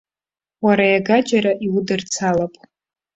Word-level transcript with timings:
Уара 0.65 0.85
иагаџьара 0.89 1.51
иудырцалап. 1.65 2.53